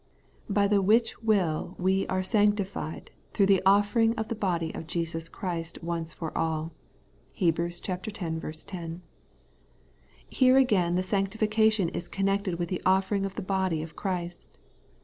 [0.49, 4.87] 'By the which will we are sancti fied, through the offering of the body of
[4.87, 6.71] Jesus Christ once for all'
[7.37, 7.59] (Heb.
[7.59, 7.79] x.
[7.87, 9.01] 1 0).
[10.27, 14.49] Here again the sanctifi cation is connected with the offering of the body of Christ.